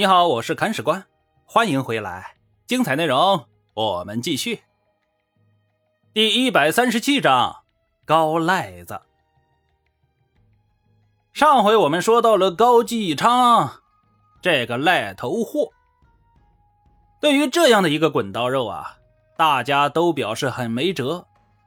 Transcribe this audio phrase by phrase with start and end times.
[0.00, 1.04] 你好，我是砍史官，
[1.44, 4.62] 欢迎回来，精彩内容我们继续。
[6.14, 7.54] 第一百三十七章
[8.06, 9.02] 高赖子。
[11.34, 13.82] 上回我们说到了高继昌
[14.40, 15.68] 这个赖头货，
[17.20, 18.96] 对于这样的一个滚刀肉啊，
[19.36, 21.26] 大家都表示很没辙。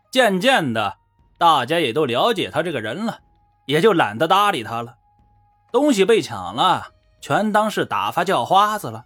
[0.09, 0.97] 渐渐的，
[1.37, 3.19] 大家也都了解他这个人了，
[3.67, 4.95] 也就懒得搭理他了。
[5.71, 6.93] 东西被抢了。
[7.23, 9.05] 全当是打发叫花子了，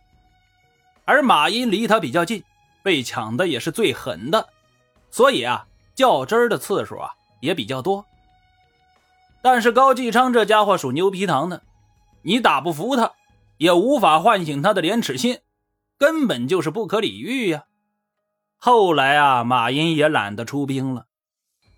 [1.06, 2.44] 而马英离他比较近，
[2.82, 4.50] 被抢的也是最狠的，
[5.12, 8.04] 所以啊，较真儿的次数啊也比较多。
[9.44, 11.62] 但是高继昌这家伙属牛皮糖的，
[12.24, 13.12] 你打不服他，
[13.58, 15.42] 也无法唤醒他的廉耻心，
[16.00, 17.66] 根本就是不可理喻呀。
[18.58, 21.06] 后来啊，马英也懒得出兵了，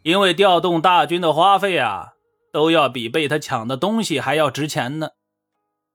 [0.03, 2.13] 因为调动大军的花费啊，
[2.53, 5.09] 都要比被他抢的东西还要值钱呢。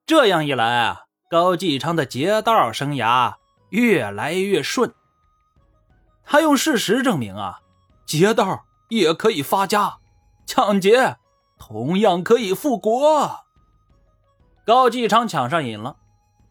[0.06, 3.37] 这样一来啊，高继昌的劫道生涯
[3.70, 4.92] 越来越顺。
[6.26, 7.60] 他用事实证明啊，
[8.04, 9.96] 劫道也可以发家，
[10.45, 11.16] 抢劫
[11.56, 13.45] 同样可以富国。
[14.66, 15.96] 高继昌抢上瘾了，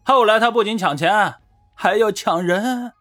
[0.03, 1.35] 后来他不仅抢钱，
[1.75, 2.94] 还要抢人。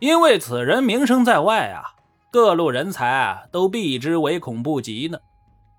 [0.00, 1.94] 因为此人名声在外啊，
[2.30, 5.18] 各路人才都避之唯恐不及呢，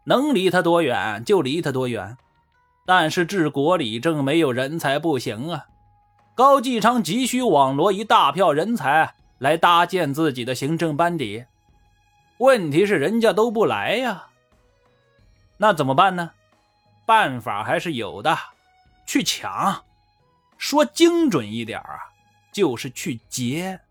[0.05, 2.15] 能离他多远就离他多远。
[2.85, 5.67] 但是治国理政没有人才不行啊！
[6.35, 11.45] 高继昌急需网罗一大票人才来搭建自己的行政班底，
[12.39, 14.27] 问题是人家都不来呀。
[15.57, 16.31] 那怎么办呢？
[17.05, 18.37] 办法还是有的，
[19.05, 19.83] 去抢。
[20.57, 22.11] 说精准一点啊，
[22.51, 23.81] 就是去劫。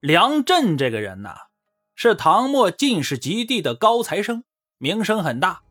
[0.00, 1.46] 梁振这个人呐，
[1.94, 4.44] 是唐末进士及第的高材生，
[4.78, 5.62] 名声很大。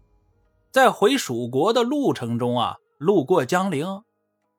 [0.76, 4.04] 在回蜀国的路程中啊，路过江陵，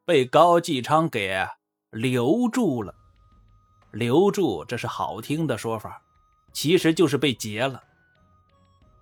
[0.07, 1.47] 被高继昌给
[1.91, 2.95] 留住了。
[3.93, 6.01] 留住这是好听的说法，
[6.55, 7.83] 其实就是被劫了。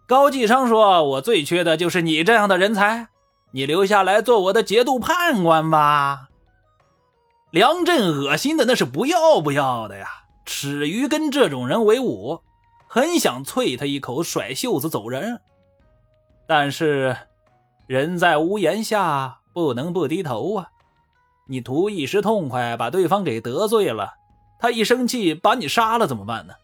[0.09, 3.07] 高继昌说：“我最缺的就是你这样的人才，
[3.53, 6.31] 你留下来做我的节度判官吧。”
[7.53, 10.09] 梁振恶心的那是不要不要的呀，
[10.45, 12.41] 耻于跟这种人为伍，
[12.89, 15.41] 很想啐他一口，甩袖子走人。
[16.47, 17.17] 但是，
[17.87, 20.71] 人在屋檐下，不能不低头啊！
[21.47, 24.15] 你图一时痛快，把对方给得罪了，
[24.59, 26.55] 他一生气把你杀了怎么办呢？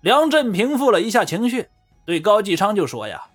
[0.00, 1.68] 梁振平复了一下情绪，
[2.04, 3.26] 对高继昌就说：“呀，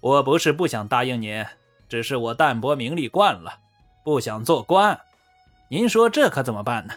[0.00, 1.44] 我不是不想答应您，
[1.88, 3.60] 只是我淡泊名利惯了，
[4.04, 5.00] 不想做官。
[5.68, 6.94] 您说这可怎么办呢？”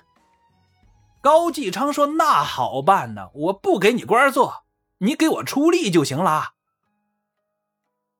[1.21, 4.63] 高继昌说：“那好办呢，我不给你官做，
[4.99, 6.51] 你给我出力就行了。”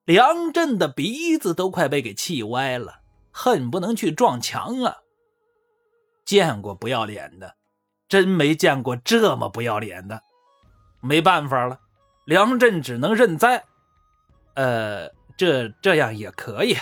[0.08, 5.00] 梁振的鼻子都快被给气歪了，恨不能去撞墙啊！
[6.24, 7.58] 见过不要脸的，
[8.08, 10.24] 真没见过这么不要脸的。
[11.02, 11.82] 没办法了，
[12.24, 13.66] 梁振只能认栽。
[14.54, 16.78] 呃，这这样也可以。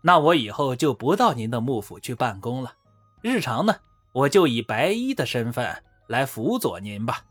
[0.00, 2.74] 那我以后就不到您的幕府去办公了，
[3.22, 3.74] 日常呢，
[4.12, 7.24] 我就以白衣的身份来辅佐您吧。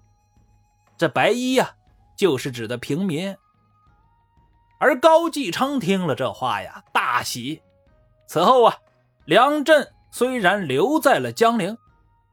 [0.97, 1.75] 这白衣呀，
[2.17, 3.33] 就是指的平民。
[4.81, 7.61] 而高继昌听了这话呀，大喜。
[8.25, 8.77] 此后啊，
[9.25, 11.77] 梁振虽然留在了江陵，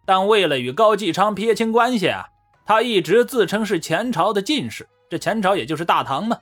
[0.06, 2.24] 但为了与高继昌撇清关系啊，
[2.64, 4.88] 他一直自称是前朝的进士。
[5.10, 6.38] 这前朝也就是大唐嘛，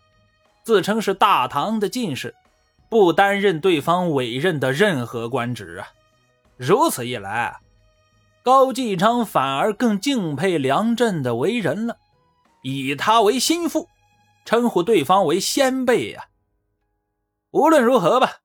[0.62, 2.36] 自称是大唐的进士，
[2.88, 5.88] 不担任对方委任的任何官职啊。
[6.56, 7.56] 如此一来，
[8.44, 11.96] 高继昌反而更敬佩梁振的为人了，
[12.62, 13.88] 以他为心腹。
[14.46, 16.28] 称呼对方为先辈呀。
[17.50, 18.36] 无论如何吧，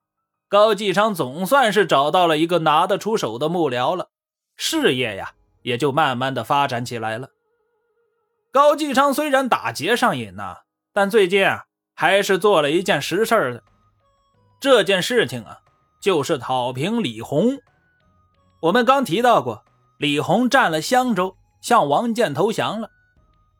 [0.49, 4.09] 高继昌总算是找到了一个拿得出手的幕僚了，
[4.57, 7.29] 事业呀也就慢慢的发展起来了。
[8.51, 10.57] 高继昌虽然打劫上瘾呐，
[10.91, 13.63] 但最近啊还是做了一件实事儿的。
[14.59, 15.59] 这件事情啊，
[16.01, 17.59] 就是讨平李弘。
[18.59, 19.63] 我们刚提到过，
[19.97, 22.89] 李弘占了襄州，向王建投降了。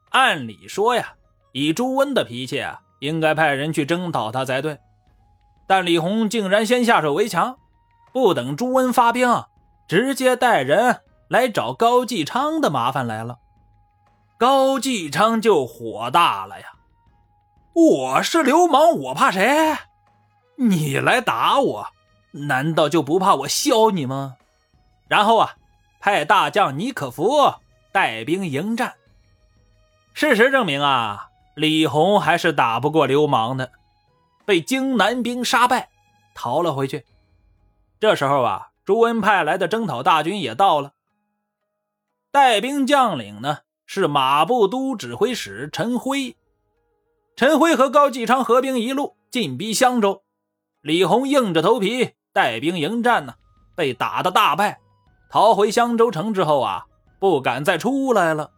[0.10, 1.16] 按理说呀。
[1.52, 4.80] 以朱温的脾气啊，应该派人去征讨他才对。
[5.68, 7.58] 但李弘竟然先下手为强，
[8.12, 9.46] 不等朱温发兵，
[9.88, 13.40] 直接带人来找高继昌的麻烦来了。
[14.38, 16.74] 高继昌就火大了呀！
[17.74, 19.78] 我是流氓，我怕谁？
[20.58, 21.88] 你来打我，
[22.32, 24.36] 难道就不怕我削你吗？
[25.08, 25.56] 然后啊，
[26.00, 27.54] 派大将尼可夫
[27.92, 28.96] 带兵迎战。
[30.14, 31.30] 事实证明啊。
[31.56, 33.72] 李弘还是打不过流氓的，
[34.46, 35.90] 被荆南兵杀败，
[36.34, 37.06] 逃了回去。
[38.00, 40.94] 这时候啊，朱温派来的征讨大军也到了。
[42.32, 46.36] 带兵将领呢是马步都指挥使陈辉。
[47.36, 50.24] 陈辉和高继昌合兵一路进逼襄州，
[50.82, 53.36] 李弘硬着头皮带兵迎战呢，
[53.76, 54.80] 被打得大败，
[55.30, 56.86] 逃回襄州城之后啊，
[57.20, 58.52] 不敢再出来了。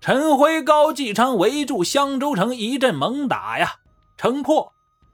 [0.00, 3.74] 陈辉、高继昌围住襄州城一阵猛打呀，
[4.16, 4.72] 城破，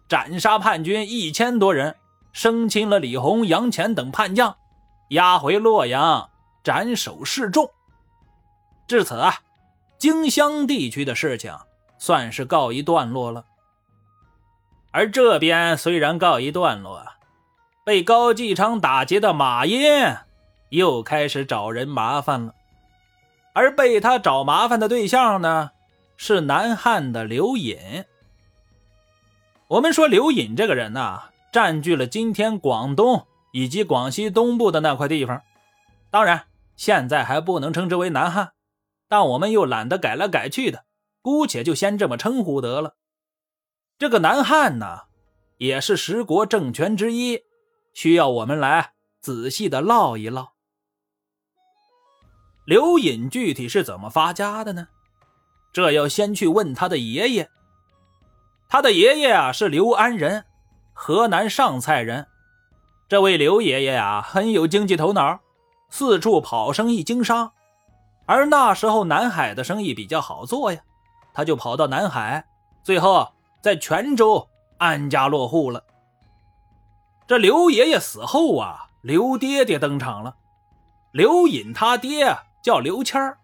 [0.08, 1.96] 斩杀叛军一千多人，
[2.32, 4.56] 生擒了李弘、杨潜等叛将，
[5.10, 6.30] 押回洛阳
[6.62, 7.68] 斩首示众。
[8.86, 9.40] 至此啊，
[9.98, 11.52] 荆襄地区的事情
[11.98, 13.44] 算是告一段落了。
[14.92, 17.04] 而这边虽然告一段落，
[17.84, 19.82] 被高继昌打劫的马殷
[20.68, 22.54] 又开始找人麻烦了。
[23.56, 25.70] 而被他找麻烦的对象呢，
[26.18, 28.04] 是南汉的刘隐。
[29.66, 35.40] 我们说刘隐这个人呢，占据了今天广东以及广西东部的那块地方。
[36.10, 38.52] 当然，现在还不能称之为南汉，
[39.08, 40.84] 但我们又懒得改来改去的，
[41.22, 42.96] 姑且就先这么称呼得了。
[43.98, 45.04] 这个南汉呢，
[45.56, 47.40] 也是十国政权之一，
[47.94, 48.92] 需要我们来
[49.22, 50.55] 仔细的唠一唠。
[52.66, 54.88] 刘隐具体是怎么发家的呢？
[55.72, 57.48] 这要先去问他的爷爷。
[58.68, 60.44] 他的爷爷啊是刘安仁，
[60.92, 62.26] 河南上蔡人。
[63.08, 65.38] 这位刘爷爷呀很有经济头脑，
[65.90, 67.52] 四处跑生意经商。
[68.26, 70.80] 而那时候南海的生意比较好做呀，
[71.32, 72.48] 他就跑到南海，
[72.82, 73.28] 最后
[73.62, 74.48] 在泉州
[74.78, 75.84] 安家落户了。
[77.28, 80.34] 这刘爷爷死后啊，刘爹爹登场了。
[81.12, 82.36] 刘隐他爹。
[82.66, 83.38] 叫刘谦儿，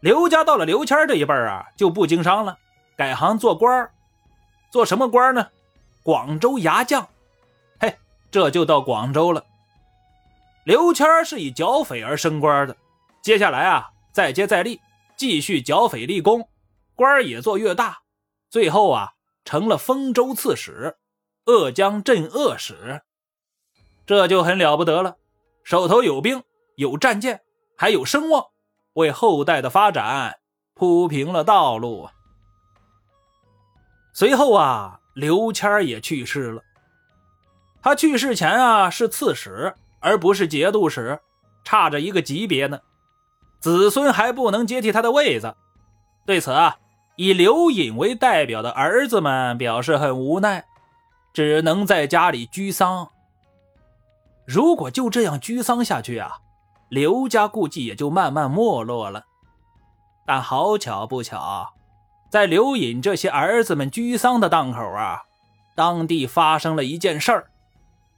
[0.00, 2.58] 刘家到了刘谦儿这一辈儿啊，就不经商了，
[2.94, 3.90] 改行做官儿，
[4.70, 5.48] 做什么官儿呢？
[6.02, 7.08] 广州牙将，
[7.78, 7.96] 嘿，
[8.30, 9.42] 这就到广州了。
[10.64, 12.76] 刘谦儿是以剿匪而升官的，
[13.22, 14.78] 接下来啊，再接再厉，
[15.16, 16.46] 继续剿匪立功，
[16.94, 18.00] 官儿也做越大，
[18.50, 19.12] 最后啊，
[19.46, 20.98] 成了丰州刺史、
[21.46, 23.00] 鄂江镇鄂使，
[24.04, 25.16] 这就很了不得了，
[25.64, 26.42] 手头有兵，
[26.76, 27.40] 有战舰。
[27.80, 28.44] 还有声望，
[28.92, 30.40] 为后代的发展
[30.74, 32.10] 铺平了道路。
[34.12, 36.62] 随后啊，刘谦也去世了。
[37.80, 41.18] 他去世前啊是刺史，而不是节度使，
[41.64, 42.78] 差着一个级别呢。
[43.60, 45.56] 子孙还不能接替他的位子。
[46.26, 46.76] 对此啊，
[47.16, 50.66] 以刘隐为代表的儿子们表示很无奈，
[51.32, 53.08] 只能在家里居丧。
[54.46, 56.40] 如果就这样居丧下去啊！
[56.90, 59.24] 刘家估计也就慢慢没落了，
[60.26, 61.72] 但好巧不巧，
[62.28, 65.22] 在刘隐这些儿子们居丧的当口啊，
[65.76, 67.50] 当地发生了一件事儿，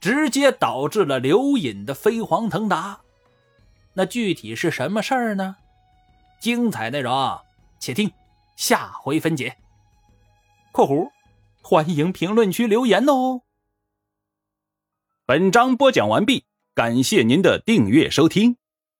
[0.01, 3.01] 直接导致了刘隐的飞黄腾达。
[3.93, 5.57] 那具体是什么事儿呢？
[6.39, 7.39] 精彩内容，
[7.79, 8.11] 且听
[8.55, 9.55] 下回分解。
[10.73, 11.11] （括弧）
[11.61, 13.41] 欢迎评论区留言哦。
[15.27, 18.57] 本章播讲完毕，感谢您的订阅收听。